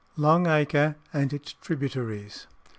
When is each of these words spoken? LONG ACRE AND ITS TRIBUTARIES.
LONG 0.17 0.47
ACRE 0.47 0.95
AND 1.13 1.31
ITS 1.31 1.53
TRIBUTARIES. 1.61 2.47